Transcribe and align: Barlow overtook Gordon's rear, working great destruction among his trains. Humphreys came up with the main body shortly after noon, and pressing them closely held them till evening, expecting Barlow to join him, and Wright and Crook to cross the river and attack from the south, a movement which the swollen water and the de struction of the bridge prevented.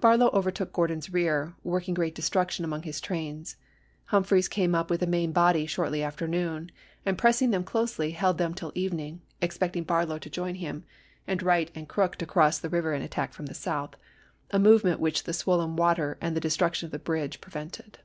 Barlow 0.00 0.30
overtook 0.32 0.72
Gordon's 0.72 1.12
rear, 1.12 1.56
working 1.64 1.94
great 1.94 2.14
destruction 2.14 2.64
among 2.64 2.82
his 2.84 3.00
trains. 3.00 3.56
Humphreys 4.04 4.46
came 4.46 4.72
up 4.72 4.88
with 4.88 5.00
the 5.00 5.06
main 5.08 5.32
body 5.32 5.66
shortly 5.66 6.00
after 6.00 6.28
noon, 6.28 6.70
and 7.04 7.18
pressing 7.18 7.50
them 7.50 7.64
closely 7.64 8.12
held 8.12 8.38
them 8.38 8.54
till 8.54 8.70
evening, 8.76 9.20
expecting 9.42 9.82
Barlow 9.82 10.18
to 10.20 10.30
join 10.30 10.54
him, 10.54 10.84
and 11.26 11.42
Wright 11.42 11.72
and 11.74 11.88
Crook 11.88 12.14
to 12.18 12.24
cross 12.24 12.60
the 12.60 12.70
river 12.70 12.92
and 12.92 13.02
attack 13.02 13.32
from 13.34 13.46
the 13.46 13.52
south, 13.54 13.96
a 14.52 14.60
movement 14.60 15.00
which 15.00 15.24
the 15.24 15.32
swollen 15.32 15.74
water 15.74 16.18
and 16.20 16.36
the 16.36 16.40
de 16.40 16.50
struction 16.50 16.86
of 16.86 16.92
the 16.92 17.00
bridge 17.00 17.40
prevented. 17.40 17.98